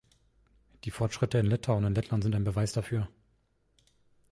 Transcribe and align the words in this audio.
Die 0.83 0.89
Fortschritte 0.89 1.37
in 1.37 1.45
Litauen 1.45 1.85
und 1.85 1.93
Lettland 1.93 2.23
sind 2.23 2.33
ein 2.33 2.43
Beweis 2.43 2.73
dafür. 2.73 3.07